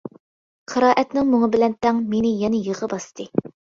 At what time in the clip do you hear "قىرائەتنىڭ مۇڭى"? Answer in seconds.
0.71-1.49